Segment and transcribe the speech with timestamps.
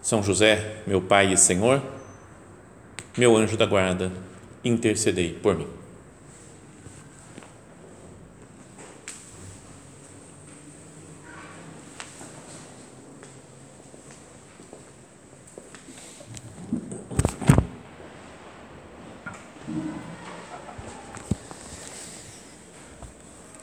[0.00, 1.82] São José, meu Pai e Senhor,
[3.16, 4.12] meu anjo da guarda,
[4.64, 5.66] intercedei por mim.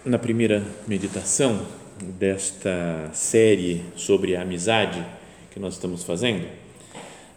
[0.04, 1.66] Na primeira meditação
[2.00, 5.04] desta série sobre a amizade
[5.56, 6.46] que nós estamos fazendo,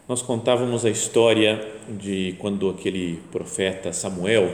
[0.05, 4.53] nós contávamos a história de quando aquele profeta Samuel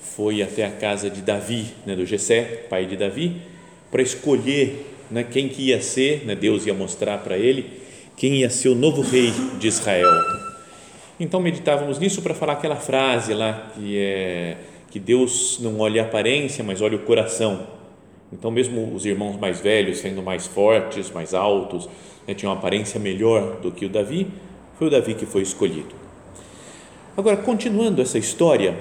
[0.00, 3.42] foi até a casa de Davi, né, do Jessé, pai de Davi,
[3.90, 7.82] para escolher né, quem que ia ser, né, Deus ia mostrar para ele
[8.16, 10.08] quem ia ser o novo rei de Israel.
[11.18, 14.56] Então meditávamos nisso para falar aquela frase lá que é
[14.92, 17.66] que Deus não olha a aparência, mas olha o coração.
[18.32, 21.88] Então mesmo os irmãos mais velhos, sendo mais fortes, mais altos,
[22.26, 24.28] né, tinham uma aparência melhor do que o Davi,
[24.78, 25.94] foi o Davi que foi escolhido.
[27.16, 28.74] Agora, continuando essa história,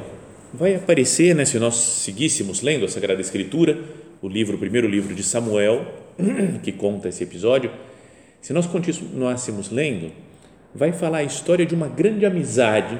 [0.54, 3.78] vai aparecer, né, se nós seguíssemos lendo a Sagrada Escritura,
[4.22, 5.86] o livro, o primeiro livro de Samuel,
[6.64, 7.72] que conta esse episódio,
[8.40, 10.12] se nós continuássemos lendo,
[10.74, 13.00] vai falar a história de uma grande amizade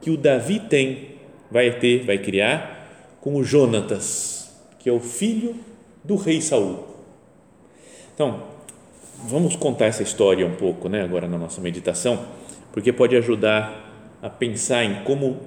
[0.00, 1.12] que o Davi tem,
[1.50, 4.41] vai ter, vai criar com o Jonatas,
[4.82, 5.54] que é o filho
[6.02, 6.84] do rei Saul.
[8.14, 8.42] Então,
[9.28, 12.26] vamos contar essa história um pouco, né, agora na nossa meditação,
[12.72, 15.38] porque pode ajudar a pensar em como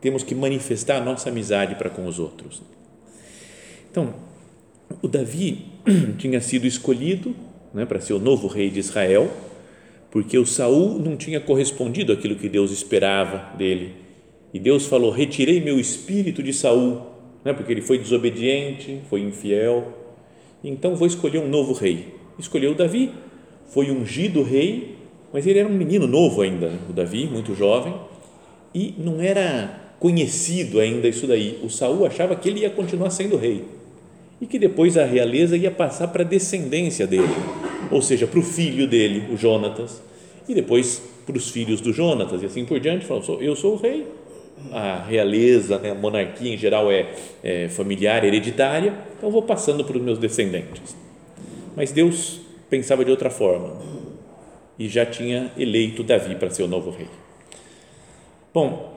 [0.00, 2.62] temos que manifestar a nossa amizade para com os outros.
[3.90, 4.14] Então,
[5.02, 5.66] o Davi
[6.16, 7.34] tinha sido escolhido
[7.74, 9.30] né, para ser o novo rei de Israel,
[10.10, 13.94] porque o Saul não tinha correspondido àquilo que Deus esperava dele.
[14.52, 17.09] E Deus falou: "Retirei meu espírito de Saul,
[17.44, 19.92] né, porque ele foi desobediente, foi infiel.
[20.62, 23.12] Então vou escolher um novo rei." escolheu Davi,
[23.68, 24.96] foi ungido rei,
[25.32, 26.78] mas ele era um menino novo ainda, né?
[26.88, 27.94] o Davi, muito jovem,
[28.74, 31.60] e não era conhecido ainda isso daí.
[31.62, 33.64] O Saul achava que ele ia continuar sendo rei
[34.40, 37.28] e que depois a realeza ia passar para a descendência dele,
[37.90, 40.02] ou seja, para o filho dele, o Jonatas,
[40.48, 43.04] e depois para os filhos do Jonatas, e assim por diante.
[43.04, 44.06] Falou: Eu sou o rei,
[44.72, 49.96] a realeza, né, a monarquia em geral é, é familiar, hereditária, então vou passando para
[49.96, 50.96] os meus descendentes.
[51.76, 53.76] Mas Deus pensava de outra forma
[54.78, 57.08] e já tinha eleito Davi para ser o novo rei.
[58.52, 58.94] Bom,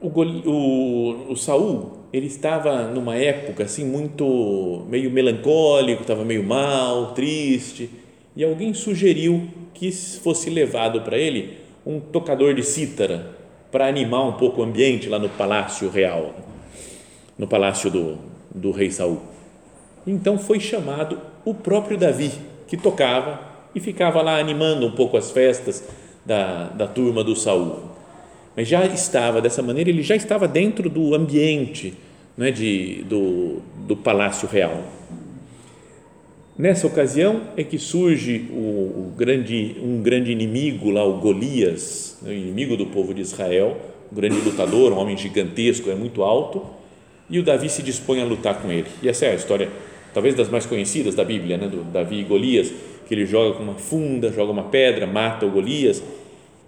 [0.00, 7.12] o, o, o Saul ele estava numa época assim muito meio melancólico, estava meio mal,
[7.12, 7.90] triste
[8.36, 13.43] e alguém sugeriu que fosse levado para ele um tocador de cítara
[13.74, 16.32] para animar um pouco o ambiente lá no palácio real,
[17.36, 18.18] no palácio do,
[18.54, 19.20] do rei Saul.
[20.06, 22.30] Então foi chamado o próprio Davi,
[22.68, 23.40] que tocava
[23.74, 25.82] e ficava lá animando um pouco as festas
[26.24, 27.80] da, da turma do Saul.
[28.56, 31.94] Mas já estava, dessa maneira, ele já estava dentro do ambiente
[32.36, 34.84] né, de, do, do palácio real.
[36.56, 42.32] Nessa ocasião é que surge o, o grande, um grande inimigo lá, o Golias, né,
[42.32, 43.76] inimigo do povo de Israel,
[44.12, 46.64] um grande lutador, um homem gigantesco, é muito alto,
[47.28, 48.86] e o Davi se dispõe a lutar com ele.
[49.02, 49.68] E essa é a história
[50.12, 52.72] talvez das mais conhecidas da Bíblia, né, do Davi e Golias,
[53.08, 56.04] que ele joga com uma funda, joga uma pedra, mata o Golias.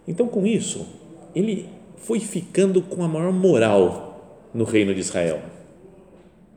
[0.07, 0.85] Então, com isso,
[1.33, 1.67] ele
[1.97, 5.41] foi ficando com a maior moral no reino de Israel.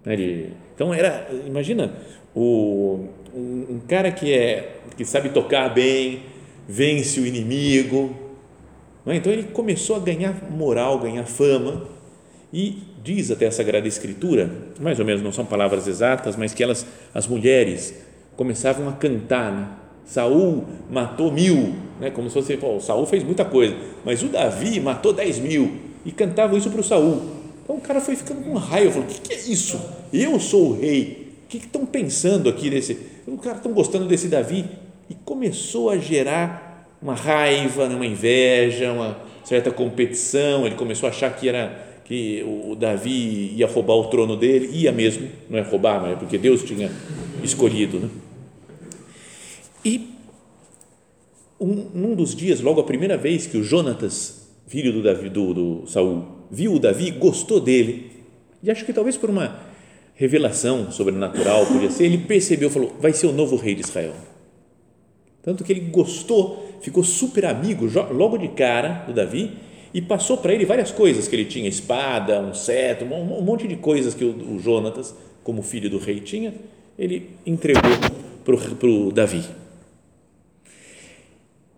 [0.04, 1.94] Né, ele, então, era, imagina,
[2.36, 6.24] o, um, um cara que, é, que sabe tocar bem,
[6.68, 8.16] vence o inimigo.
[9.06, 9.16] É?
[9.16, 11.88] Então, ele começou a ganhar moral, ganhar fama
[12.54, 14.50] e diz até a Sagrada Escritura,
[14.80, 17.94] mais ou menos não são palavras exatas, mas que elas, as mulheres,
[18.36, 19.68] começavam a cantar, né?
[20.06, 22.10] Saul matou mil, né?
[22.10, 25.72] como se fosse, pô, Saul fez muita coisa, mas o Davi matou dez mil,
[26.04, 27.22] e cantavam isso para o Saul.
[27.64, 29.80] Então o cara foi ficando com raiva, falou, o que, que, é isso?
[30.12, 34.66] Eu sou o rei, que estão pensando aqui desse, o cara estão gostando desse Davi,
[35.10, 37.96] e começou a gerar uma raiva, né?
[37.96, 43.68] uma inveja, uma certa competição, ele começou a achar que era que o Davi ia
[43.68, 46.92] roubar o trono dele, ia mesmo, não é roubar, mas é porque Deus tinha
[47.44, 48.00] escolhido.
[48.00, 48.10] Né?
[49.86, 50.10] E
[51.60, 55.54] um, num dos dias, logo a primeira vez que o Jonatas, filho do, Davi, do,
[55.54, 58.12] do Saul, viu o Davi, gostou dele,
[58.64, 59.69] e acho que talvez por uma
[60.20, 64.14] revelação sobrenatural, podia ser, ele percebeu, falou, vai ser o novo rei de Israel.
[65.42, 69.54] Tanto que ele gostou, ficou super amigo logo de cara do Davi
[69.94, 73.78] e passou para ele várias coisas que ele tinha, espada, um cetro, um, monte de
[73.78, 76.54] coisas que o, Jonatas, como filho do rei, tinha,
[76.98, 77.90] ele entregou
[78.44, 79.46] para o Davi.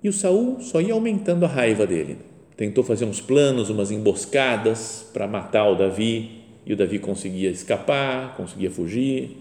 [0.04, 2.18] E o Saul só ia aumentando a raiva dele.
[2.58, 8.36] Tentou fazer uns planos, umas emboscadas para matar o Davi, e o Davi conseguia escapar,
[8.36, 9.38] conseguia fugir.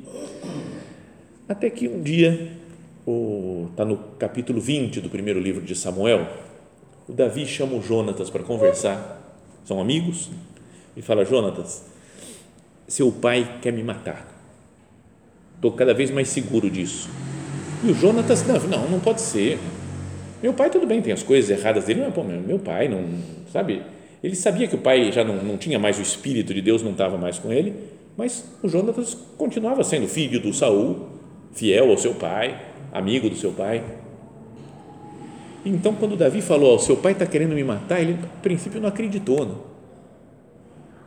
[1.49, 2.53] Até que um dia,
[3.71, 6.27] está no capítulo 20 do primeiro livro de Samuel,
[7.09, 9.21] o Davi chama o Jonatas para conversar.
[9.65, 10.31] São amigos.
[10.97, 11.85] E fala: Jonatas,
[12.87, 14.27] seu pai quer me matar.
[15.57, 17.09] Estou cada vez mais seguro disso.
[17.85, 19.59] E o Jonatas, não, não, pode ser.
[20.43, 23.05] Meu pai, tudo bem, tem as coisas erradas dele, mas pô, meu pai não,
[23.53, 23.83] sabe?
[24.23, 26.93] Ele sabia que o pai já não, não tinha mais o espírito de Deus, não
[26.93, 27.75] estava mais com ele,
[28.17, 31.09] mas o Jonatas continuava sendo filho do Saul,
[31.53, 32.61] fiel ao seu pai,
[32.93, 33.83] amigo do seu pai.
[35.65, 38.89] Então, quando Davi falou, oh, seu pai está querendo me matar, ele, a princípio, não
[38.89, 39.47] acreditou.
[39.47, 39.71] Não.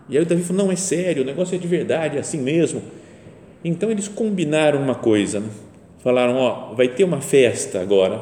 [0.09, 2.39] E aí o Davi falou, não, é sério, o negócio é de verdade, é assim
[2.39, 2.81] mesmo.
[3.63, 5.49] Então, eles combinaram uma coisa, né?
[5.99, 8.21] falaram, ó, oh, vai ter uma festa agora,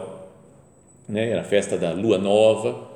[1.09, 1.31] né?
[1.31, 2.89] era a festa da lua nova,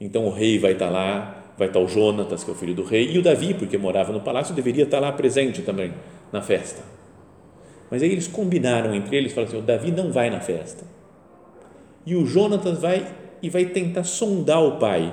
[0.00, 2.74] então o rei vai estar tá lá, vai estar o Jonatas, que é o filho
[2.74, 5.92] do rei, e o Davi, porque morava no palácio, deveria estar lá presente também
[6.32, 6.82] na festa.
[7.90, 10.84] Mas aí eles combinaram entre eles, falaram assim, o Davi não vai na festa,
[12.06, 13.06] e o Jonatas vai
[13.42, 15.12] e vai tentar sondar o pai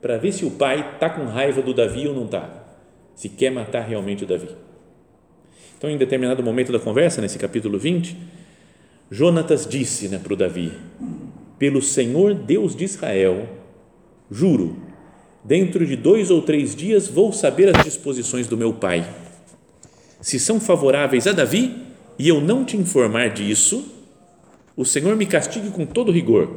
[0.00, 2.48] para ver se o pai está com raiva do Davi ou não está,
[3.14, 4.48] se quer matar realmente o Davi.
[5.76, 8.16] Então, em determinado momento da conversa, nesse capítulo 20,
[9.10, 10.72] Jonatas disse né, para o Davi:
[11.58, 13.48] Pelo Senhor Deus de Israel,
[14.30, 14.76] juro,
[15.48, 19.08] dentro de dois ou três dias vou saber as disposições do meu pai.
[20.20, 21.74] Se são favoráveis a Davi
[22.18, 23.90] e eu não te informar disso,
[24.76, 26.50] o Senhor me castigue com todo rigor.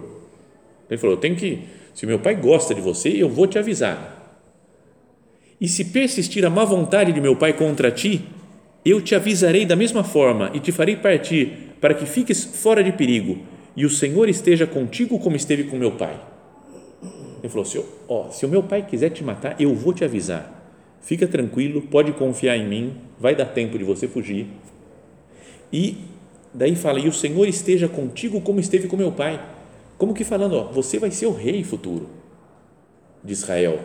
[0.90, 1.60] Ele falou: tem que,
[1.94, 4.42] se meu pai gosta de você, eu vou te avisar.
[5.60, 8.26] E se persistir a má vontade de meu pai contra ti,
[8.84, 12.92] eu te avisarei da mesma forma e te farei partir, para que fiques fora de
[12.92, 13.40] perigo,
[13.74, 16.31] e o Senhor esteja contigo como esteve com meu pai.
[17.42, 20.60] Ele falou: se, ó, se o meu pai quiser te matar, eu vou te avisar.
[21.02, 24.48] Fica tranquilo, pode confiar em mim, vai dar tempo de você fugir.
[25.74, 25.98] E
[26.54, 29.42] Daí fala: E o Senhor esteja contigo como esteve com meu pai.
[29.98, 32.10] Como que falando, ó, você vai ser o rei futuro
[33.24, 33.80] de Israel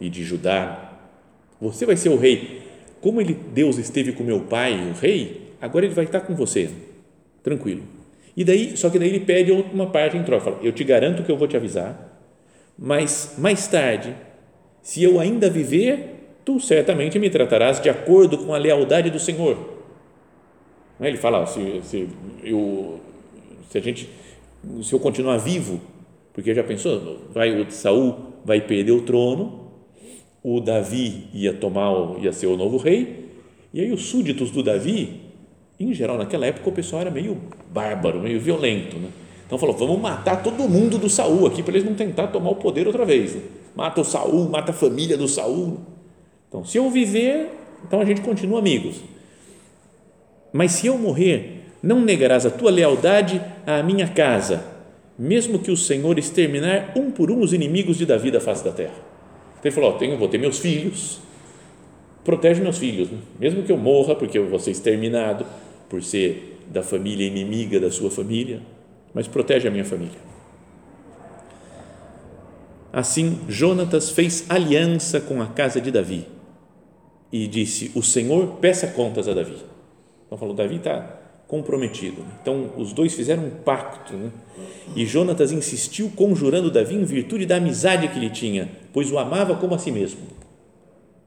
[0.00, 0.92] e de Judá.
[1.60, 2.62] Você vai ser o rei.
[3.00, 6.70] Como ele, Deus esteve com meu pai, o rei, agora ele vai estar com você.
[7.42, 7.82] Tranquilo.
[8.36, 10.44] E daí, só que daí ele pede uma parte em troca.
[10.44, 12.13] Fala, eu te garanto que eu vou te avisar,
[12.78, 14.14] mas mais tarde,
[14.82, 19.74] se eu ainda viver, tu certamente me tratarás de acordo com a lealdade do Senhor
[20.98, 21.08] né?
[21.08, 22.08] Ele fala, se, se,
[22.42, 23.00] eu,
[23.68, 24.08] se a gente,
[24.82, 25.80] se eu continuar vivo,
[26.32, 29.70] porque já pensou, vai o Saul vai perder o trono,
[30.42, 33.30] o Davi ia tomar, ia ser o novo rei,
[33.72, 35.20] e aí os súditos do Davi,
[35.80, 37.40] em geral naquela época o pessoal era meio
[37.72, 39.08] bárbaro, meio violento, né?
[39.54, 42.56] Então falou, vamos matar todo mundo do Saul aqui para eles não tentar tomar o
[42.56, 43.36] poder outra vez.
[43.76, 45.78] Mata o Saul, mata a família do Saul.
[46.48, 47.50] Então, se eu viver,
[47.86, 48.96] então a gente continua amigos.
[50.52, 54.64] Mas se eu morrer, não negarás a tua lealdade à minha casa,
[55.16, 58.72] mesmo que o Senhor exterminar um por um os inimigos de Davi da face da
[58.72, 58.96] terra.
[59.60, 61.20] Então ele falou: tenho, vou ter meus filhos,
[62.24, 63.18] protege meus filhos, né?
[63.38, 65.46] mesmo que eu morra, porque eu vou ser exterminado
[65.88, 68.60] por ser da família inimiga da sua família,
[69.14, 70.18] mas protege a minha família.
[72.92, 76.26] Assim, Jonatas fez aliança com a casa de Davi
[77.32, 79.56] e disse: O Senhor peça contas a Davi.
[80.26, 82.24] Então falou, Davi está comprometido.
[82.40, 84.14] Então os dois fizeram um pacto.
[84.14, 84.30] Né?
[84.94, 89.56] E Jonatas insistiu conjurando Davi em virtude da amizade que ele tinha, pois o amava
[89.56, 90.20] como a si mesmo.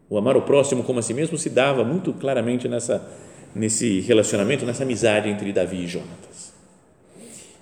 [0.10, 3.06] O amar o próximo como a si mesmo se dava muito claramente nessa,
[3.53, 6.47] nesse relacionamento, nessa amizade entre Davi e Jonatas.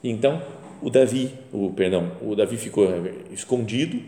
[0.10, 0.42] Então
[0.82, 2.88] o Davi, o perdão, o Davi ficou
[3.32, 4.02] escondido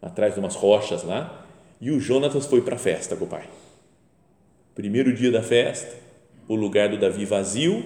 [0.00, 1.44] atrás de umas rochas lá
[1.80, 3.48] e o Jonatas foi para a festa com o pai.
[4.74, 5.92] Primeiro dia da festa,
[6.46, 7.84] o lugar do Davi vazio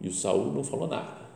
[0.00, 1.26] e o Saul não falou nada.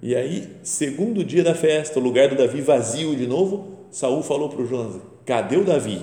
[0.00, 4.48] E aí, segundo dia da festa, o lugar do Davi vazio de novo, Saul falou
[4.48, 6.00] para o Jonas: Cadê o Davi?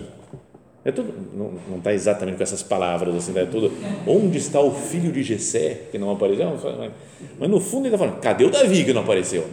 [0.84, 1.14] É tudo,
[1.68, 3.72] não está exatamente com essas palavras, assim, é tudo.
[4.08, 6.48] Onde está o filho de Jessé que não apareceu?
[7.40, 9.46] Mas, no fundo ele está falando, cadê o Davi que não apareceu?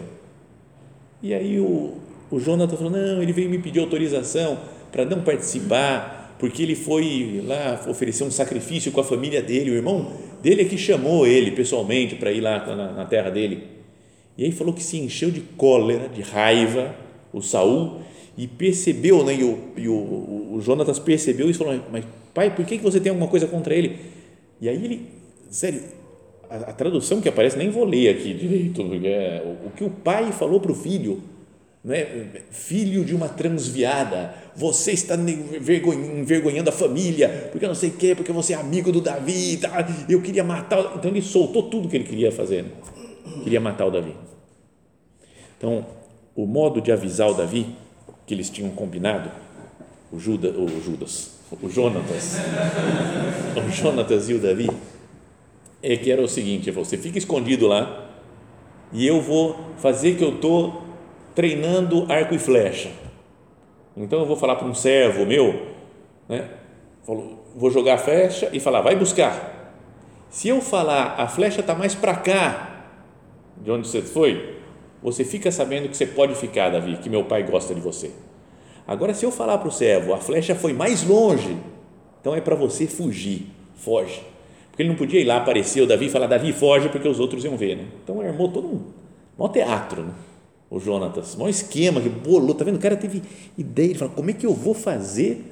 [1.22, 1.94] E aí o,
[2.30, 4.58] o Jonathan falou, não, ele veio me pedir autorização
[4.92, 9.74] para não participar, porque ele foi lá oferecer um sacrifício com a família dele, o
[9.74, 13.64] irmão dele é que chamou ele pessoalmente para ir lá na, na terra dele.
[14.36, 16.94] E aí falou que se encheu de cólera, de raiva,
[17.32, 18.00] o Saul,
[18.36, 22.04] e percebeu, né, e o, e o, o percebeu isso e falou, mas
[22.34, 23.96] pai, por que, que você tem alguma coisa contra ele?
[24.60, 25.08] E aí ele,
[25.50, 25.80] sério,
[26.50, 29.90] a, a tradução que aparece, nem vou ler aqui direito, é, o, o que o
[29.90, 31.22] pai falou para o filho,
[31.84, 38.14] né, filho de uma transviada, você está envergonhando a família, porque não sei o quê,
[38.14, 39.86] porque você é amigo do Davi, tá?
[40.08, 42.70] eu queria matar, então ele soltou tudo que ele queria fazer, né?
[43.44, 44.14] queria matar o Davi.
[45.56, 45.86] Então,
[46.34, 47.66] o modo de avisar o Davi
[48.26, 49.30] que eles tinham combinado,
[50.10, 51.30] o, Judas, o Judas,
[51.62, 52.38] o Jonatas,
[53.56, 54.68] o Jonatas e o Davi,
[55.82, 58.10] é que era o seguinte: você fica escondido lá
[58.92, 60.82] e eu vou fazer que eu estou
[61.34, 62.90] treinando arco e flecha.
[63.96, 65.68] Então eu vou falar para um servo meu,
[66.28, 66.50] né?
[67.04, 69.74] Vou jogar a flecha e falar, vai buscar.
[70.28, 72.86] Se eu falar, a flecha está mais para cá,
[73.56, 74.56] de onde você foi,
[75.02, 78.10] você fica sabendo que você pode ficar, Davi, que meu pai gosta de você.
[78.86, 81.56] Agora, se eu falar para o servo, a flecha foi mais longe,
[82.20, 84.22] então é para você fugir, foge.
[84.76, 87.18] Porque ele não podia ir lá aparecer o Davi e falar, Davi, foge, porque os
[87.18, 87.78] outros iam ver.
[87.78, 87.84] Né?
[88.04, 88.82] Então armou todo um
[89.38, 90.12] maior teatro, né?
[90.68, 92.76] o Jonatas, maior esquema que bolou, tá vendo?
[92.76, 93.22] O cara teve
[93.56, 95.50] ideia, ele falou, como é que eu vou fazer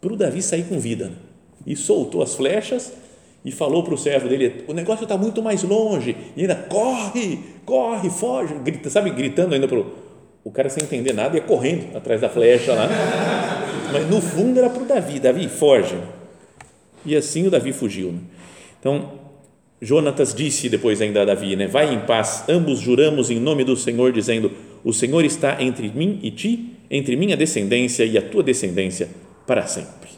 [0.00, 1.10] para o Davi sair com vida?
[1.10, 1.16] Né?
[1.64, 2.92] E soltou as flechas
[3.44, 7.38] e falou para o servo dele: o negócio está muito mais longe, e ainda corre,
[7.64, 9.80] corre, foge, grita, sabe, gritando ainda para
[10.42, 12.88] o cara sem entender nada, ia correndo atrás da flecha lá,
[13.92, 15.96] mas no fundo era para o Davi: Davi, foge.
[17.04, 18.10] E assim o Davi fugiu.
[18.10, 18.18] Né?
[18.78, 19.20] Então,
[19.80, 23.76] Jonatas disse depois ainda a Davi: né, vai em paz, ambos juramos em nome do
[23.76, 24.50] Senhor, dizendo:
[24.84, 29.08] o Senhor está entre mim e ti, entre minha descendência e a tua descendência
[29.46, 30.10] para sempre.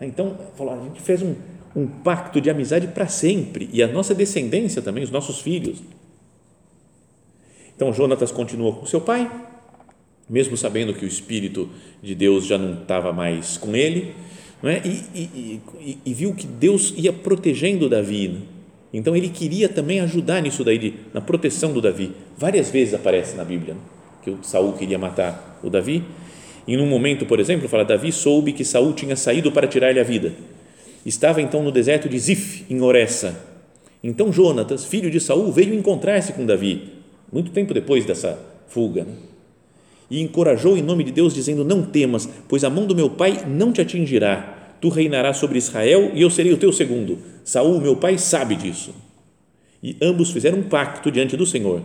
[0.00, 1.34] Então, falou, a gente fez um
[1.78, 5.80] um pacto de amizade para sempre e a nossa descendência também, os nossos filhos.
[7.74, 9.30] Então Jonatas continuou com seu pai,
[10.28, 11.68] mesmo sabendo que o Espírito
[12.02, 14.14] de Deus já não estava mais com ele,
[14.62, 14.82] não é?
[14.84, 18.28] e, e, e, e viu que Deus ia protegendo Davi.
[18.28, 18.40] Né?
[18.92, 22.12] Então ele queria também ajudar nisso daí, de, na proteção do Davi.
[22.36, 23.80] Várias vezes aparece na Bíblia né?
[24.22, 26.02] que o Saul queria matar o Davi.
[26.66, 30.04] Em um momento, por exemplo, fala: Davi soube que Saul tinha saído para tirar-lhe a
[30.04, 30.32] vida
[31.08, 33.34] Estava então no deserto de Zif, em Oressa.
[34.02, 36.92] Então Jonatas, filho de Saul, veio encontrar-se com Davi,
[37.32, 38.38] muito tempo depois dessa
[38.68, 39.12] fuga, né?
[40.10, 43.44] E encorajou em nome de Deus, dizendo: Não temas, pois a mão do meu pai
[43.46, 44.56] não te atingirá.
[44.80, 47.18] Tu reinarás sobre Israel e eu serei o teu segundo.
[47.44, 48.94] Saul, meu pai, sabe disso.
[49.82, 51.82] E ambos fizeram um pacto diante do Senhor.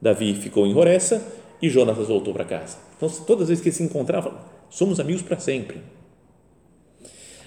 [0.00, 1.26] Davi ficou em Horessa
[1.60, 2.78] e Jonatas voltou para casa.
[2.96, 4.34] Então, todas as vezes que se encontravam,
[4.70, 5.80] somos amigos para sempre.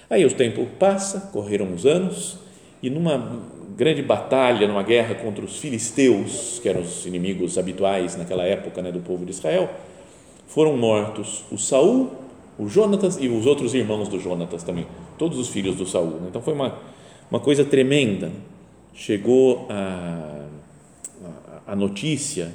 [0.08, 2.38] Aí o tempo passa, correram os anos,
[2.82, 3.42] e numa
[3.76, 8.90] grande batalha, numa guerra contra os filisteus, que eram os inimigos habituais naquela época né,
[8.90, 9.70] do povo de Israel,
[10.50, 12.10] foram mortos o Saul,
[12.58, 16.20] o Jonatas e os outros irmãos do Jonatas também, todos os filhos do Saul.
[16.20, 16.26] Né?
[16.28, 16.78] Então foi uma,
[17.30, 18.30] uma coisa tremenda.
[18.92, 20.44] Chegou a,
[21.66, 22.52] a, a notícia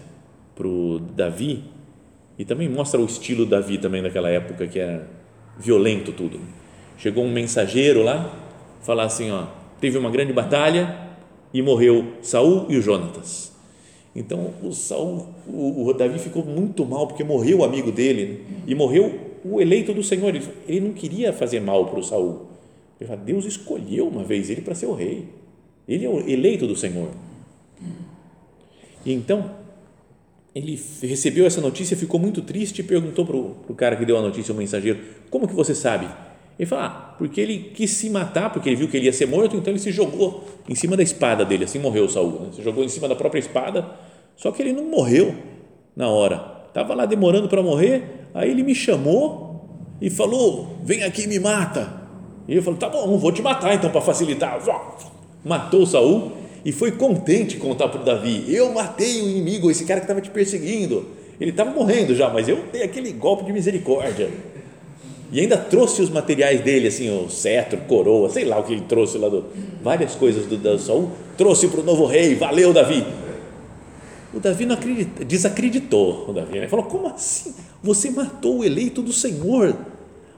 [0.56, 1.64] para o Davi,
[2.38, 5.08] e também mostra o estilo Davi também naquela época, que era
[5.58, 6.40] violento tudo
[6.98, 8.32] chegou um mensageiro lá,
[8.82, 9.46] falar assim, ó,
[9.80, 10.98] teve uma grande batalha
[11.54, 13.55] e morreu Saul e o Jonatas.
[14.16, 18.74] Então o Saul, o, o Davi ficou muito mal porque morreu o amigo dele e
[18.74, 20.34] morreu o eleito do Senhor.
[20.34, 22.48] Ele, ele não queria fazer mal para o Saul.
[23.00, 25.28] Ele falou, Deus escolheu uma vez ele para ser o rei.
[25.88, 27.10] Ele é o eleito do Senhor.
[29.06, 29.52] E então
[30.56, 34.22] ele recebeu essa notícia, ficou muito triste e perguntou para o cara que deu a
[34.22, 36.08] notícia, o mensageiro, como que você sabe?
[36.58, 39.26] Ele fala, ah, porque ele quis se matar, porque ele viu que ele ia ser
[39.26, 42.50] morto, então ele se jogou em cima da espada dele, assim morreu Saul, né?
[42.54, 43.86] se jogou em cima da própria espada,
[44.36, 45.34] só que ele não morreu
[45.96, 49.66] na hora, estava lá demorando para morrer, aí ele me chamou
[50.02, 52.04] e falou, vem aqui e me mata,
[52.48, 54.60] e eu falei, tá bom, vou te matar então para facilitar,
[55.44, 56.32] matou Saul
[56.64, 60.22] e foi contente contar para o Davi, eu matei o inimigo, esse cara que estava
[60.22, 61.08] te perseguindo,
[61.40, 64.30] ele estava morrendo já, mas eu dei aquele golpe de misericórdia,
[65.32, 68.84] e ainda trouxe os materiais dele, assim, o cetro, coroa, sei lá o que ele
[68.88, 69.46] trouxe lá, do,
[69.82, 73.04] várias coisas do, do Saul, trouxe para o novo rei, valeu Davi.
[74.36, 74.78] O Davi não
[75.26, 76.68] desacreditou o Davi, né?
[76.68, 77.56] falou, como assim?
[77.82, 79.74] Você matou o eleito do Senhor,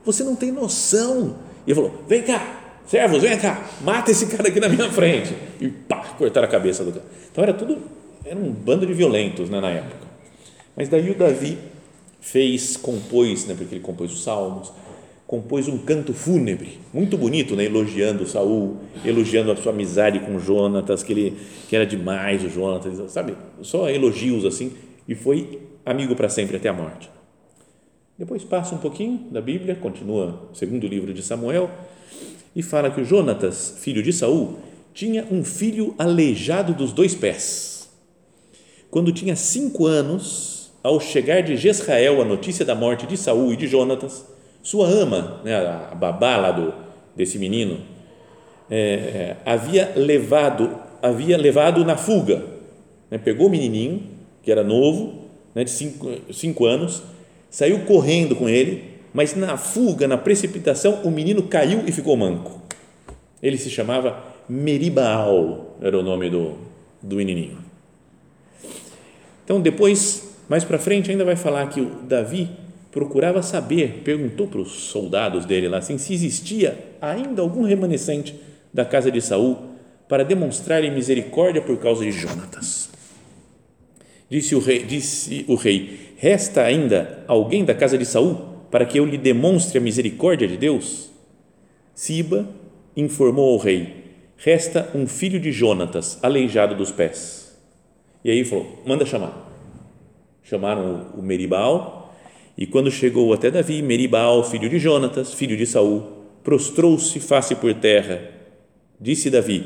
[0.06, 1.36] você não tem noção.
[1.66, 5.36] E ele falou: Vem cá, servos, vem cá, mata esse cara aqui na minha frente.
[5.60, 7.06] E pá, cortaram a cabeça do cara.
[7.32, 7.80] Então era tudo,
[8.24, 10.06] era um bando de violentos né, na época.
[10.76, 11.58] Mas daí o Davi
[12.22, 14.72] fez, compôs, né, porque ele compôs os salmos,
[15.28, 21.04] compôs um canto fúnebre, muito bonito, né, elogiando Saul, elogiando a sua amizade com Jonatas,
[21.04, 23.36] que ele que era demais o Jonatas, sabe?
[23.62, 24.72] Só elogios assim,
[25.06, 27.10] e foi amigo para sempre até a morte.
[28.18, 31.70] Depois passa um pouquinho da Bíblia, continua o segundo livro de Samuel,
[32.56, 34.58] e fala que o Jonatas, filho de Saul,
[34.94, 37.90] tinha um filho aleijado dos dois pés.
[38.90, 43.58] Quando tinha cinco anos, ao chegar de Jezrael a notícia da morte de Saul e
[43.58, 44.26] de Jonatas,
[44.68, 46.74] sua ama, né, a babá lá do,
[47.16, 47.80] desse menino,
[48.70, 52.44] é, é, havia levado havia levado na fuga,
[53.10, 54.04] né, pegou o menininho
[54.44, 55.22] que era novo,
[55.56, 57.02] né, de cinco, anos,
[57.50, 58.84] saiu correndo com ele,
[59.14, 62.62] mas na fuga, na precipitação, o menino caiu e ficou manco.
[63.42, 66.56] Ele se chamava Meribaal, era o nome do,
[67.02, 67.58] do menininho.
[69.46, 74.62] Então, depois, mais para frente, ainda vai falar que o Davi procurava saber, perguntou para
[74.62, 78.40] os soldados dele lá assim, se existia ainda algum remanescente
[78.74, 79.58] da casa de Saul
[80.08, 82.90] para demonstrarem misericórdia por causa de Jonatas.
[84.30, 88.36] Disse o rei, disse o rei: Resta ainda alguém da casa de Saul
[88.70, 91.10] para que eu lhe demonstre a misericórdia de Deus?
[91.96, 92.48] Siba
[92.96, 94.06] informou ao rei:
[94.38, 97.58] Resta um filho de Jonatas, aleijado dos pés.
[98.24, 99.46] E aí falou: Manda chamar.
[100.44, 101.97] Chamaram o Meribal,
[102.58, 106.04] e quando chegou até Davi, Meribal, filho de Jonatas, filho de Saul,
[106.44, 108.20] prostrou-se face por terra.
[109.00, 109.64] Disse Davi: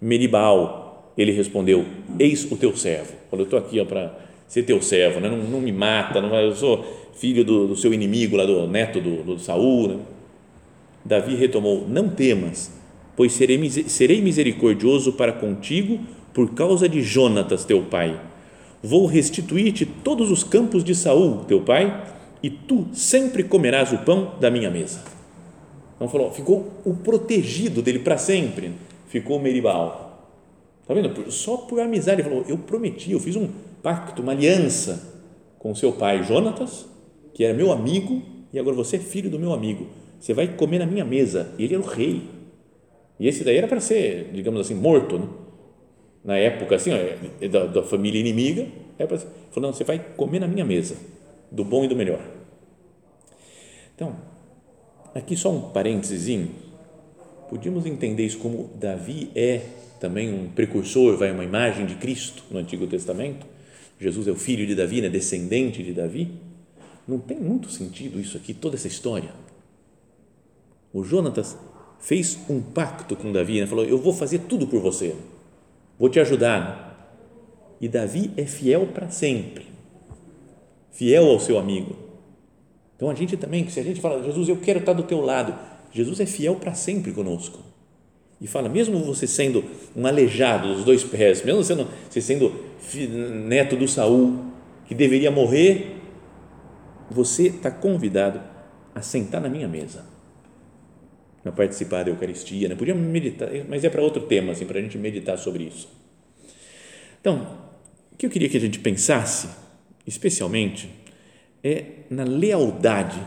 [0.00, 1.86] Meribal, ele respondeu:
[2.18, 3.14] Eis o teu servo.
[3.30, 5.30] Falou: Eu estou aqui para ser teu servo, né?
[5.30, 9.00] não, não, me mata, não, eu sou filho do, do, seu inimigo, lá do neto
[9.00, 9.88] do, do Saul.
[9.88, 9.96] Né?
[11.06, 12.70] Davi retomou: Não temas,
[13.16, 16.00] pois serei, serei misericordioso para contigo
[16.34, 18.20] por causa de Jonatas, teu pai.
[18.82, 22.15] Vou restituir-te todos os campos de Saul, teu pai,
[22.46, 25.02] e tu sempre comerás o pão da minha mesa.
[25.96, 28.72] Então falou, ficou o protegido dele para sempre
[29.08, 30.06] ficou Meribal.
[30.82, 31.32] Está vendo?
[31.32, 32.20] Só por amizade.
[32.20, 33.48] Ele falou: Eu prometi, eu fiz um
[33.82, 35.12] pacto, uma aliança
[35.58, 36.86] com seu pai Jonatas,
[37.34, 39.88] que era meu amigo, e agora você é filho do meu amigo.
[40.20, 41.52] Você vai comer na minha mesa.
[41.58, 42.22] E ele era o rei.
[43.18, 45.18] E esse daí era para ser, digamos assim, morto.
[45.18, 45.26] Né?
[46.24, 50.38] Na época, assim, ó, da, da, família inimiga, é para falou: Não, você vai comer
[50.38, 50.96] na minha mesa,
[51.50, 52.35] do bom e do melhor.
[53.96, 54.14] Então,
[55.14, 56.28] aqui só um parênteses
[57.48, 59.62] Podíamos entender isso como Davi é
[59.98, 63.46] também um precursor, vai uma imagem de Cristo no Antigo Testamento.
[63.98, 66.32] Jesus é o filho de Davi, né, descendente de Davi.
[67.08, 69.30] Não tem muito sentido isso aqui, toda essa história.
[70.92, 71.56] O Jonatas
[71.98, 75.14] fez um pacto com Davi, né, falou: Eu vou fazer tudo por você,
[75.98, 76.84] vou te ajudar.
[77.80, 79.66] E Davi é fiel para sempre,
[80.90, 82.05] fiel ao seu amigo.
[82.96, 85.54] Então a gente também, se a gente fala, Jesus, eu quero estar do teu lado,
[85.92, 87.60] Jesus é fiel para sempre conosco.
[88.40, 92.52] E fala, mesmo você sendo um aleijado dos dois pés, mesmo sendo, você sendo
[93.46, 94.44] neto do Saul,
[94.86, 95.96] que deveria morrer,
[97.10, 98.40] você está convidado
[98.94, 100.04] a sentar na minha mesa,
[101.44, 102.68] a participar da Eucaristia.
[102.68, 102.74] Né?
[102.74, 105.88] Podíamos meditar, mas é para outro tema, assim, para a gente meditar sobre isso.
[107.20, 107.58] Então,
[108.12, 109.48] o que eu queria que a gente pensasse,
[110.06, 110.90] especialmente,
[111.62, 113.20] é na lealdade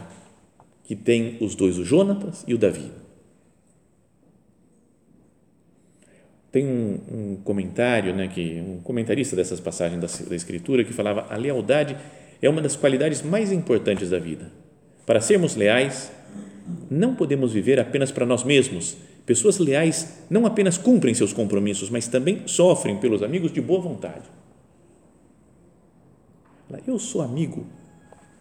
[0.83, 2.91] que tem os dois, o Jonatas e o Davi.
[6.51, 11.27] Tem um, um comentário, né, que um comentarista dessas passagens da, da Escritura que falava
[11.29, 11.95] a lealdade
[12.41, 14.51] é uma das qualidades mais importantes da vida.
[15.05, 16.11] Para sermos leais,
[16.89, 18.97] não podemos viver apenas para nós mesmos.
[19.25, 24.27] Pessoas leais não apenas cumprem seus compromissos, mas também sofrem pelos amigos de boa vontade.
[26.87, 27.65] Eu sou amigo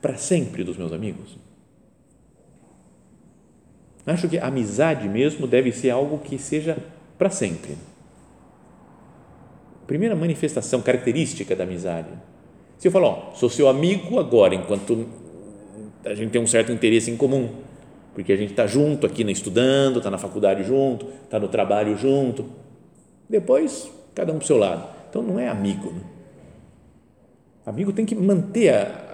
[0.01, 1.39] para sempre dos meus amigos.
[4.07, 6.79] Acho que a amizade mesmo deve ser algo que seja
[7.19, 7.77] para sempre.
[9.87, 12.09] Primeira manifestação característica da amizade.
[12.79, 15.07] Se eu falar, ó, sou seu amigo agora, enquanto
[16.05, 17.51] a gente tem um certo interesse em comum,
[18.15, 21.97] porque a gente está junto aqui né, estudando, está na faculdade junto, está no trabalho
[21.97, 22.47] junto.
[23.29, 24.89] Depois, cada um para o seu lado.
[25.09, 25.91] Então, não é amigo.
[25.93, 26.01] Né?
[27.67, 29.08] Amigo tem que manter, a,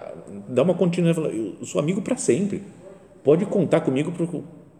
[0.47, 1.35] dar uma continuidade.
[1.59, 2.63] Eu sou amigo para sempre.
[3.23, 4.13] Pode contar comigo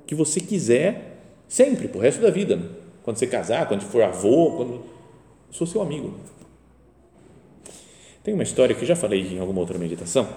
[0.05, 1.17] que você quiser,
[1.47, 2.55] sempre, para o resto da vida.
[2.55, 2.69] Né?
[3.03, 4.83] Quando você casar, quando for avô, quando
[5.51, 6.13] sou seu amigo.
[8.23, 10.27] Tem uma história que já falei em alguma outra meditação,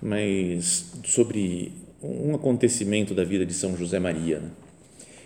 [0.00, 1.72] mas sobre
[2.02, 4.38] um acontecimento da vida de São José Maria.
[4.38, 4.50] Né?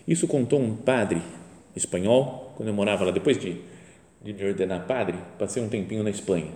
[0.07, 1.21] Isso contou um padre
[1.75, 3.61] espanhol, quando eu morava lá, depois de,
[4.23, 6.49] de ordenar padre, passei um tempinho na Espanha.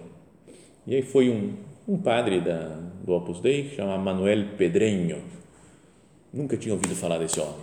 [0.86, 1.54] E aí foi um,
[1.90, 5.16] um padre da, do Opus Dei, que chama Manuel Pedreño.
[6.32, 7.56] Nunca tinha ouvido falar desse homem.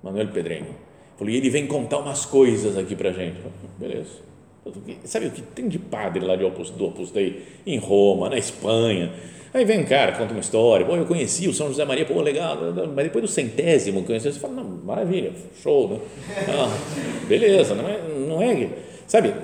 [0.00, 0.28] Manuel
[1.18, 3.38] e ele vem contar umas coisas aqui para gente.
[3.38, 4.26] Falei, beleza.
[5.04, 7.42] Sabe o que tem de padre lá de Opus, do Opus Dei?
[7.66, 9.12] Em Roma, na Espanha.
[9.52, 10.86] Aí vem um cara, conta uma história.
[10.86, 12.58] Bom, eu conheci o São José Maria, pô, legal.
[12.94, 15.98] Mas depois do centésimo, conheci, você fala, não, maravilha, show, né?
[16.48, 18.68] Ah, beleza, não é, não é.
[19.06, 19.34] Sabe,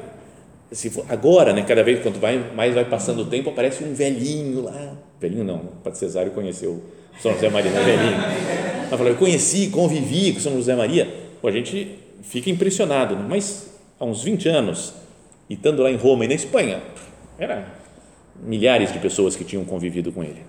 [0.73, 3.93] se for, agora, né, cada vez quanto vai, mais vai passando o tempo, aparece um
[3.93, 4.97] velhinho lá.
[5.21, 6.83] Velhinho não, o Padre Cesário conheceu
[7.21, 8.17] São José Maria, não é velhinho.
[8.91, 11.09] Mas falou, eu conheci, convivi com São José Maria.
[11.41, 13.27] Pô, a gente fica impressionado, né?
[13.29, 14.95] mas há uns 20 anos,
[15.49, 16.83] e estando lá em Roma e na Espanha,
[17.39, 17.67] era
[18.43, 20.43] milhares de pessoas que tinham convivido com ele.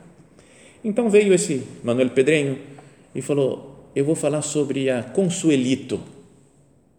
[0.83, 2.59] Então veio esse Manuel Pedrenho
[3.15, 5.99] e falou: Eu vou falar sobre a Consuelito.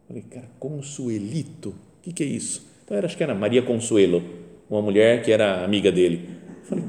[0.07, 1.71] Falei, cara, Consuelito?
[1.71, 2.74] O que, que é isso?
[2.85, 4.23] Então, era, acho que era Maria Consuelo,
[4.69, 6.29] uma mulher que era amiga dele.
[6.65, 6.85] Falei,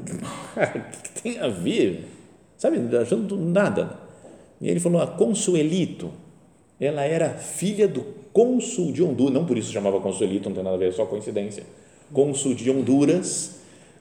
[0.54, 2.04] cara, o que tem a ver?
[2.56, 3.98] Sabe, achando nada.
[4.60, 6.10] E ele falou: a Consuelito,
[6.80, 10.76] ela era filha do cônsul de Honduras, não por isso chamava Consuelito, não tem nada
[10.76, 11.64] a ver, é só coincidência.
[12.12, 13.56] Cônsul de Honduras,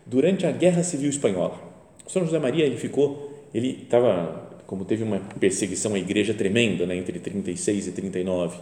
[0.06, 1.60] durante a Guerra Civil Espanhola.
[2.08, 6.96] São José Maria, ele ficou, ele estava, como teve uma perseguição à igreja tremenda, né,
[6.96, 8.58] entre 36 e 39,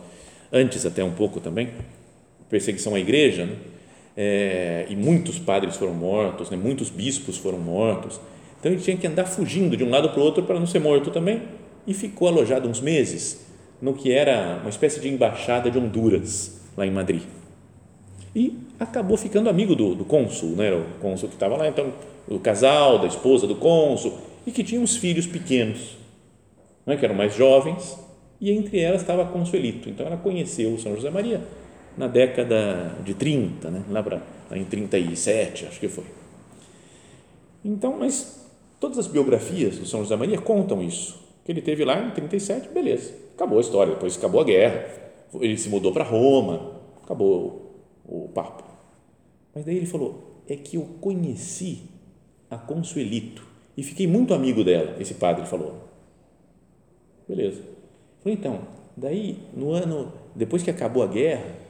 [0.52, 1.72] antes até um pouco também,
[2.50, 3.56] perseguição à igreja, né?
[4.16, 6.58] é, e muitos padres foram mortos, né?
[6.58, 8.20] muitos bispos foram mortos.
[8.60, 10.80] Então ele tinha que andar fugindo de um lado para o outro para não ser
[10.80, 11.42] morto também,
[11.86, 13.46] e ficou alojado uns meses
[13.82, 17.24] no que era uma espécie de embaixada de Honduras, lá em Madrid.
[18.34, 20.72] E acabou ficando amigo do, do cônsul, né?
[20.72, 21.92] o cônsul que estava lá, então,
[22.28, 25.98] o casal, da esposa do cônsul, e que tinha uns filhos pequenos,
[26.86, 26.96] né?
[26.96, 27.98] que eram mais jovens,
[28.40, 29.90] e entre elas estava Consuelito.
[29.90, 31.42] Então ela conheceu o São José Maria
[31.98, 33.84] na década de 30, né?
[33.90, 34.02] lá,
[34.50, 36.06] lá em 37, acho que foi.
[37.64, 42.00] Então, mas todas as biografias do São José Maria contam isso, que ele teve lá
[42.00, 44.86] em 37, beleza, acabou a história, depois acabou a guerra,
[45.40, 48.64] ele se mudou para Roma, acabou o, o papo.
[49.54, 51.84] Mas daí ele falou, é que eu conheci
[52.50, 53.46] a Consuelito
[53.78, 55.90] e fiquei muito amigo dela, esse padre falou.
[57.28, 57.62] Beleza.
[58.22, 58.62] Falei, então,
[58.96, 61.63] daí no ano, depois que acabou a guerra,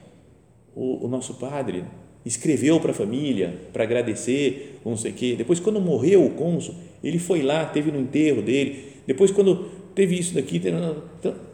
[0.76, 1.84] o, o nosso padre
[2.26, 5.36] escreveu para a família para agradecer, não sei o quê.
[5.38, 8.94] Depois, quando morreu o cônsul, ele foi lá, teve no enterro dele.
[9.06, 10.62] Depois, quando teve isso daqui,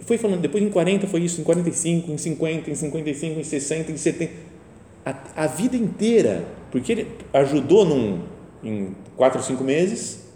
[0.02, 0.42] foi falando.
[0.42, 4.32] Depois, em 40 foi isso, em 45, em 50, em 55, em 60, em 70.
[5.06, 8.20] A, a vida inteira, porque ele ajudou num,
[8.64, 10.28] em quatro, cinco meses,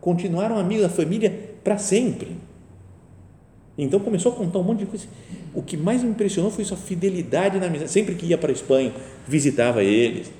[0.00, 2.28] continuaram amigos da família para sempre.
[3.82, 5.06] Então começou a contar um monte de coisa.
[5.54, 7.90] O que mais me impressionou foi sua fidelidade na amizade.
[7.90, 8.92] Sempre que ia para a Espanha,
[9.26, 10.30] visitava eles.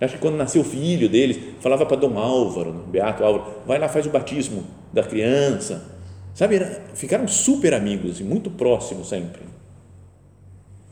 [0.00, 3.88] Acho que quando nasceu o filho deles, falava para Dom Álvaro, Beato Álvaro, vai lá,
[3.88, 5.92] faz o batismo da criança.
[6.34, 6.60] Sabe,
[6.94, 9.42] ficaram super amigos e muito próximos sempre.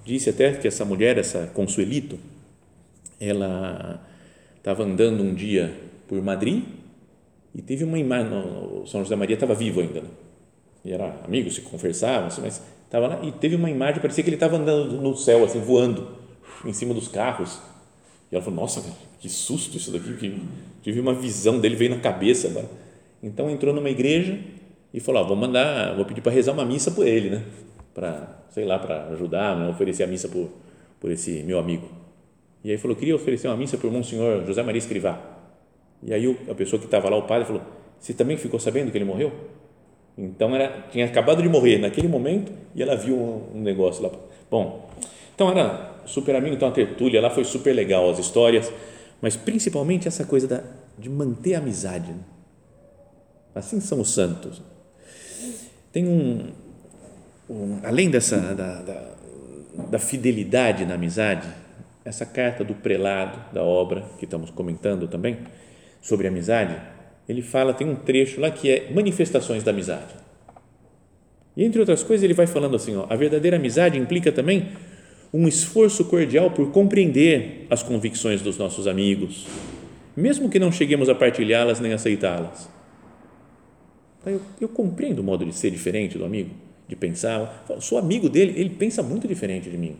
[0.05, 2.18] Disse até que essa mulher, essa Consuelito,
[3.20, 4.00] ela
[4.57, 5.76] estava andando um dia
[6.09, 6.64] por Madrid
[7.55, 8.31] e teve uma imagem,
[8.87, 10.09] São José Maria estava vivo ainda, né?
[10.84, 14.30] E era amigo, se conversavam, assim, mas estava lá e teve uma imagem, parecia que
[14.30, 16.08] ele estava andando no céu, assim, voando
[16.64, 17.60] em cima dos carros.
[18.30, 18.82] E ela falou: Nossa,
[19.20, 20.42] que susto isso daqui, que
[20.82, 22.68] tive uma visão dele, veio na cabeça.
[23.22, 24.38] Então entrou numa igreja
[24.92, 27.44] e falou: ah, Vou mandar, vou pedir para rezar uma missa por ele, né?
[27.94, 29.68] Para, sei lá, para ajudar, né?
[29.68, 30.48] oferecer a missa por,
[30.98, 31.88] por esse meu amigo.
[32.64, 35.20] E aí falou: Queria oferecer uma missa por Monsenhor José Maria Escrivá.
[36.02, 37.62] E aí a pessoa que estava lá, o padre, falou:
[38.00, 39.32] Você também ficou sabendo que ele morreu?
[40.16, 44.11] Então, era, tinha acabado de morrer naquele momento e ela viu um, negócio lá.
[44.51, 44.88] Bom,
[45.35, 48.72] então era super amigo, então a tertúlia lá foi super legal, as histórias,
[49.20, 50.62] mas principalmente essa coisa da,
[50.98, 52.11] de manter a amizade.
[52.11, 52.20] Né?
[53.55, 54.62] Assim são os santos.
[55.90, 56.51] Tem um,
[57.48, 59.14] um além dessa, da, da,
[59.90, 61.48] da fidelidade na amizade,
[62.05, 65.38] essa carta do prelado da obra que estamos comentando também
[66.01, 66.77] sobre amizade,
[67.28, 70.14] ele fala, tem um trecho lá que é manifestações da amizade.
[71.56, 74.68] E entre outras coisas, ele vai falando assim: ó, a verdadeira amizade implica também
[75.32, 79.46] um esforço cordial por compreender as convicções dos nossos amigos,
[80.16, 82.68] mesmo que não cheguemos a partilhá-las nem aceitá-las.
[84.24, 86.50] Eu, eu compreendo o modo de ser diferente do amigo,
[86.87, 87.64] de pensar.
[87.80, 89.96] Sou amigo dele, ele pensa muito diferente de mim.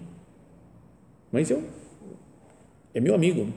[1.31, 1.63] Mas eu,
[2.95, 3.49] é meu amigo.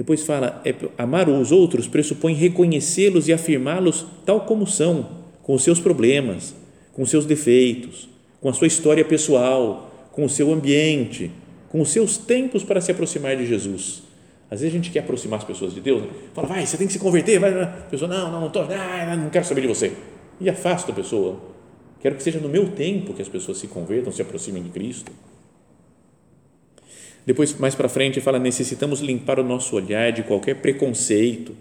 [0.00, 5.06] Depois fala, é, amar os outros pressupõe reconhecê-los e afirmá-los tal como são,
[5.42, 6.54] com os seus problemas,
[6.94, 8.08] com os seus defeitos,
[8.40, 11.30] com a sua história pessoal, com o seu ambiente,
[11.68, 14.02] com os seus tempos para se aproximar de Jesus.
[14.50, 16.08] Às vezes a gente quer aproximar as pessoas de Deus, né?
[16.32, 19.16] fala, vai, você tem que se converter, vai, a pessoa, não, não, não, tô, ah,
[19.18, 19.92] não quero saber de você.
[20.40, 21.38] E afasta a pessoa.
[22.00, 25.12] Quero que seja no meu tempo que as pessoas se convertam, se aproximem de Cristo.
[27.26, 31.54] Depois, mais para frente, fala: necessitamos limpar o nosso olhar de qualquer preconceito,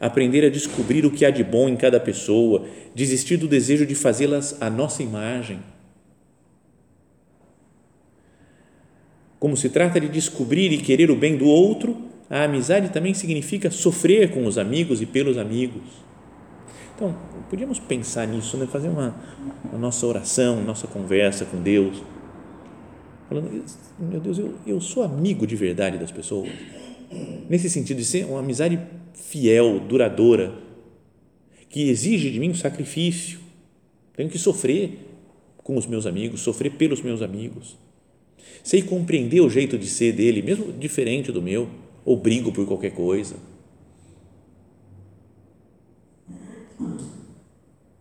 [0.00, 3.94] aprender a descobrir o que há de bom em cada pessoa, desistir do desejo de
[3.94, 5.60] fazê-las à nossa imagem.
[9.38, 11.96] Como se trata de descobrir e querer o bem do outro,
[12.30, 15.82] a amizade também significa sofrer com os amigos e pelos amigos.
[16.94, 17.16] Então,
[17.50, 18.68] podíamos pensar nisso, né?
[18.70, 19.16] fazer uma,
[19.64, 22.00] uma nossa oração, nossa conversa com Deus
[23.32, 23.64] falando,
[23.98, 26.50] meu Deus, eu, eu sou amigo de verdade das pessoas.
[27.48, 28.78] Nesse sentido de ser uma amizade
[29.14, 30.54] fiel, duradoura,
[31.68, 33.40] que exige de mim um sacrifício.
[34.14, 34.98] Tenho que sofrer
[35.58, 37.78] com os meus amigos, sofrer pelos meus amigos.
[38.62, 41.68] Sei compreender o jeito de ser dele, mesmo diferente do meu,
[42.04, 43.36] ou brigo por qualquer coisa.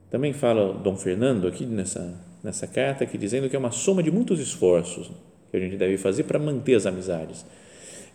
[0.10, 4.12] Também fala Dom Fernando aqui nessa nessa carta aqui dizendo que é uma soma de
[4.12, 5.12] muitos esforços
[5.50, 7.46] que a gente deve fazer para manter as amizades.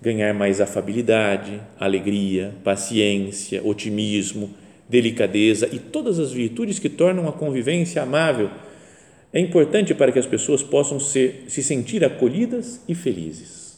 [0.00, 4.50] Ganhar mais afabilidade, alegria, paciência, otimismo,
[4.88, 8.50] delicadeza e todas as virtudes que tornam a convivência amável
[9.32, 13.76] é importante para que as pessoas possam ser, se sentir acolhidas e felizes.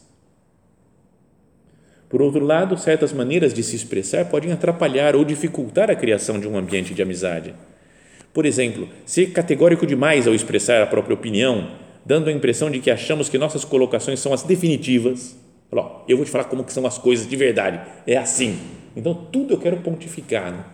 [2.08, 6.48] Por outro lado, certas maneiras de se expressar podem atrapalhar ou dificultar a criação de
[6.48, 7.54] um ambiente de amizade
[8.38, 11.72] por exemplo, ser categórico demais ao expressar a própria opinião,
[12.06, 15.36] dando a impressão de que achamos que nossas colocações são as definitivas.
[16.06, 17.80] Eu vou te falar como que são as coisas de verdade.
[18.06, 18.56] É assim.
[18.94, 20.52] Então, tudo eu quero pontificar.
[20.52, 20.64] Né?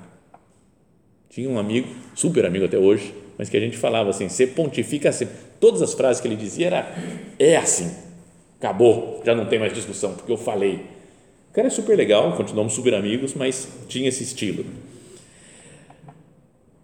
[1.31, 5.09] Tinha um amigo, super amigo até hoje, mas que a gente falava assim, você pontifica
[5.09, 5.27] assim.
[5.59, 6.95] Todas as frases que ele dizia era,
[7.39, 7.91] é assim.
[8.59, 10.83] Acabou, já não tem mais discussão, porque eu falei.
[11.51, 14.67] O cara é super legal, continuamos super amigos, mas tinha esse estilo.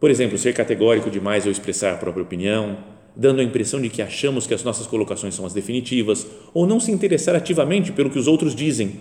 [0.01, 2.79] Por exemplo, ser categórico demais ou expressar a própria opinião,
[3.15, 6.81] dando a impressão de que achamos que as nossas colocações são as definitivas, ou não
[6.81, 8.99] se interessar ativamente pelo que os outros dizem.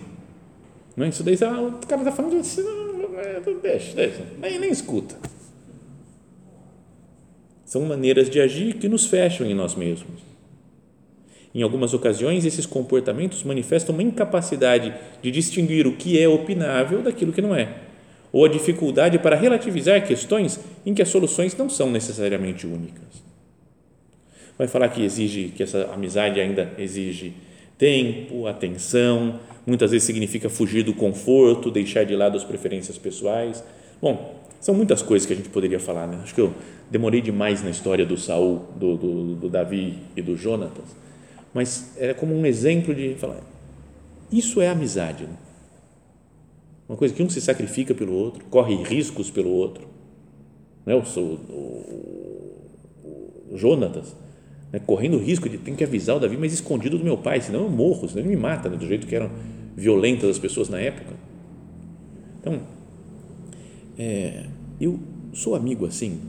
[0.94, 1.08] Não é?
[1.08, 2.62] Isso daí, ah, o cara está falando assim,
[3.62, 5.16] deixa, deixa, nem, nem escuta.
[7.64, 10.20] São maneiras de agir que nos fecham em nós mesmos.
[11.54, 17.32] Em algumas ocasiões, esses comportamentos manifestam uma incapacidade de distinguir o que é opinável daquilo
[17.32, 17.89] que não é
[18.32, 23.22] ou a dificuldade para relativizar questões em que as soluções não são necessariamente únicas.
[24.56, 27.32] Vai falar que exige que essa amizade ainda exige
[27.78, 33.64] tempo, atenção, muitas vezes significa fugir do conforto, deixar de lado as preferências pessoais.
[34.02, 36.20] Bom, são muitas coisas que a gente poderia falar, né?
[36.22, 36.52] Acho que eu
[36.90, 40.84] demorei demais na história do Saul, do, do, do Davi e do Jonatas,
[41.54, 43.40] mas era como um exemplo de falar,
[44.30, 45.24] isso é amizade.
[45.24, 45.32] Né?
[46.90, 49.86] Uma coisa que um se sacrifica pelo outro, corre riscos pelo outro.
[50.84, 50.92] Né?
[50.92, 51.22] O, o,
[53.04, 54.16] o, o Jonatas,
[54.72, 54.80] né?
[54.80, 57.70] correndo risco de ter que avisar o Davi, mas escondido do meu pai, senão eu
[57.70, 58.76] morro, senão ele me mata, né?
[58.76, 59.30] do jeito que eram
[59.76, 61.14] violentas as pessoas na época.
[62.40, 62.60] Então,
[63.96, 64.46] é,
[64.80, 64.98] eu
[65.32, 66.20] sou amigo assim,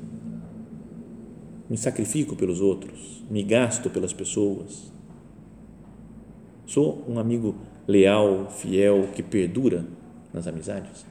[1.68, 4.92] me sacrifico pelos outros, me gasto pelas pessoas,
[6.68, 7.56] sou um amigo
[7.88, 10.00] leal, fiel, que perdura
[10.34, 11.06] nas amizades.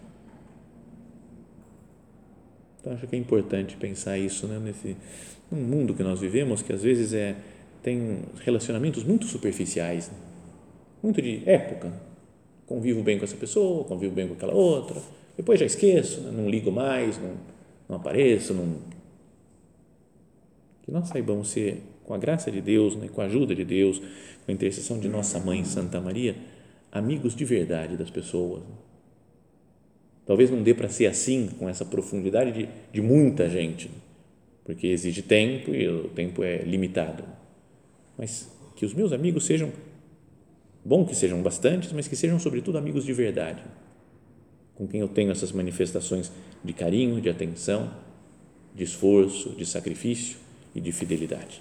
[2.80, 4.96] Então acho que é importante pensar isso, né, nesse
[5.50, 7.36] num mundo que nós vivemos que às vezes é
[7.82, 10.16] tem relacionamentos muito superficiais, né?
[11.02, 11.92] muito de época.
[12.66, 15.00] Convivo bem com essa pessoa, convivo bem com aquela outra,
[15.36, 16.30] depois já esqueço, né?
[16.30, 17.32] não ligo mais, não,
[17.88, 18.76] não apareço, não
[20.82, 23.98] que nós saibamos ser com a graça de Deus, né, com a ajuda de Deus,
[23.98, 26.36] com a intercessão de nossa mãe Santa Maria,
[26.90, 28.60] amigos de verdade das pessoas.
[28.62, 28.74] Né?
[30.30, 33.90] Talvez não dê para ser assim, com essa profundidade de, de muita gente,
[34.64, 37.24] porque exige tempo e o tempo é limitado.
[38.16, 39.72] Mas que os meus amigos sejam,
[40.84, 43.60] bom que sejam bastantes, mas que sejam, sobretudo, amigos de verdade,
[44.76, 46.30] com quem eu tenho essas manifestações
[46.62, 47.92] de carinho, de atenção,
[48.72, 50.36] de esforço, de sacrifício
[50.72, 51.60] e de fidelidade.